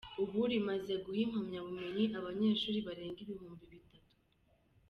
Ubu 0.21 0.39
rimaze 0.51 0.93
guha 1.03 1.19
impamyabumenyi 1.25 2.05
abanyeshuri 2.19 2.77
barenga 2.87 3.17
ibihumbi 3.25 3.63
bitatu. 3.73 4.11